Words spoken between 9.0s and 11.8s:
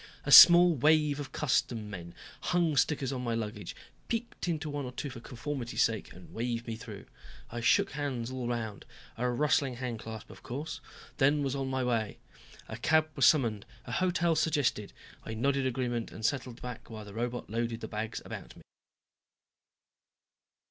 a rustling hand clasp of course then was on